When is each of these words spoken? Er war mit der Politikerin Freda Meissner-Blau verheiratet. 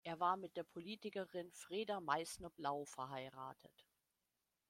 Er 0.03 0.19
war 0.19 0.35
mit 0.35 0.57
der 0.57 0.63
Politikerin 0.63 1.51
Freda 1.51 1.99
Meissner-Blau 1.99 2.85
verheiratet. 2.85 3.85